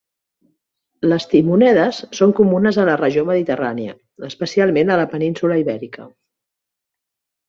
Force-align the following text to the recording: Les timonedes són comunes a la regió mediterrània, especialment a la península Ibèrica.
Les 1.09 1.25
timonedes 1.33 1.99
són 2.19 2.31
comunes 2.39 2.79
a 2.83 2.85
la 2.89 2.95
regió 3.01 3.25
mediterrània, 3.31 3.93
especialment 4.29 4.93
a 4.95 4.97
la 5.01 5.05
península 5.13 5.59
Ibèrica. 5.65 6.07